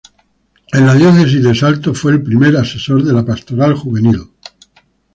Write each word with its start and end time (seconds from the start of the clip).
En 0.73 0.83
la 0.87 0.95
Diócesis 0.95 1.43
de 1.43 1.53
Salto 1.53 1.93
fue 1.93 2.13
el 2.13 2.23
primer 2.23 2.57
asesor 2.57 3.03
de 3.03 3.13
la 3.13 3.23
pastoral 3.23 3.75
juvenil. 3.75 4.31